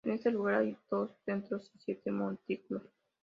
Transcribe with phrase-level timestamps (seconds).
[0.03, 2.89] En ese lugar hay dos centros y siete montículos.